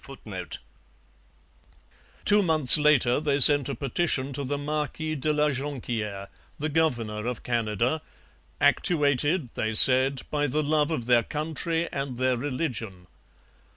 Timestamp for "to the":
4.33-4.57